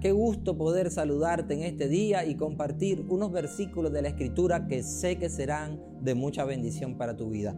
[0.00, 4.82] Qué gusto poder saludarte en este día y compartir unos versículos de la Escritura que
[4.82, 7.54] sé que serán de mucha bendición para tu vida.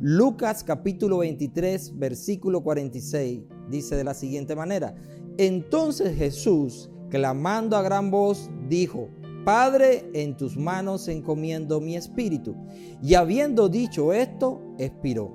[0.00, 4.96] Lucas capítulo 23, versículo 46 dice de la siguiente manera,
[5.38, 9.08] entonces Jesús, clamando a gran voz, dijo,
[9.44, 12.56] Padre, en tus manos encomiendo mi espíritu.
[13.00, 15.32] Y habiendo dicho esto, expiró.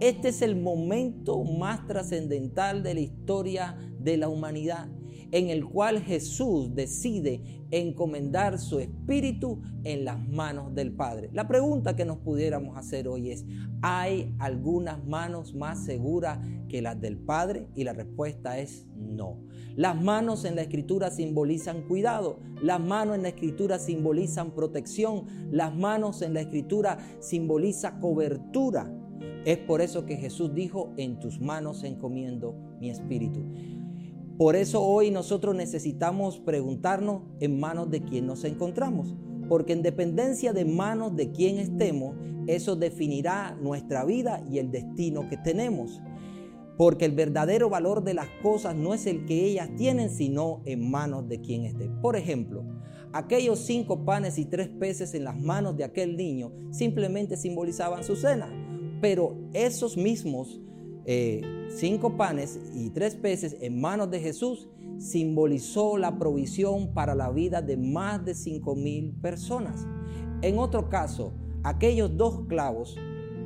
[0.00, 4.88] Este es el momento más trascendental de la historia de la humanidad
[5.32, 11.30] en el cual Jesús decide encomendar su espíritu en las manos del Padre.
[11.32, 13.44] La pregunta que nos pudiéramos hacer hoy es,
[13.82, 17.68] ¿hay algunas manos más seguras que las del Padre?
[17.74, 19.40] Y la respuesta es no.
[19.76, 25.74] Las manos en la escritura simbolizan cuidado, las manos en la escritura simbolizan protección, las
[25.74, 28.90] manos en la escritura simbolizan cobertura.
[29.44, 33.44] Es por eso que Jesús dijo, en tus manos encomiendo mi espíritu.
[34.38, 39.14] Por eso hoy nosotros necesitamos preguntarnos en manos de quién nos encontramos.
[39.48, 45.28] Porque en dependencia de manos de quién estemos, eso definirá nuestra vida y el destino
[45.30, 46.02] que tenemos.
[46.76, 50.90] Porque el verdadero valor de las cosas no es el que ellas tienen, sino en
[50.90, 51.88] manos de quien esté.
[52.02, 52.62] Por ejemplo,
[53.14, 58.16] aquellos cinco panes y tres peces en las manos de aquel niño simplemente simbolizaban su
[58.16, 58.50] cena.
[59.00, 60.60] Pero esos mismos
[61.06, 64.68] eh, cinco panes y tres peces en manos de Jesús
[64.98, 69.86] simbolizó la provisión para la vida de más de cinco mil personas.
[70.42, 71.32] En otro caso,
[71.62, 72.96] aquellos dos clavos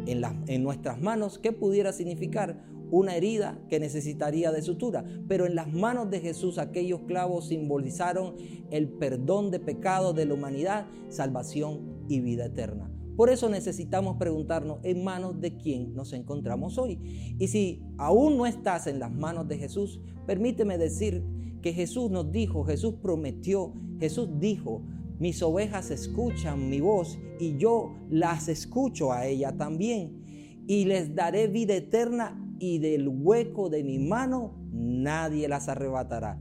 [0.06, 2.64] en, en nuestras manos, ¿qué pudiera significar?
[2.91, 5.05] Una herida que necesitaría de sutura.
[5.28, 8.34] Pero en las manos de Jesús aquellos clavos simbolizaron
[8.70, 12.91] el perdón de pecados de la humanidad, salvación y vida eterna.
[13.20, 17.36] Por eso necesitamos preguntarnos en manos de quién nos encontramos hoy.
[17.38, 21.22] Y si aún no estás en las manos de Jesús, permíteme decir
[21.60, 24.86] que Jesús nos dijo, Jesús prometió, Jesús dijo,
[25.18, 30.64] mis ovejas escuchan mi voz y yo las escucho a ella también.
[30.66, 36.40] Y les daré vida eterna y del hueco de mi mano nadie las arrebatará.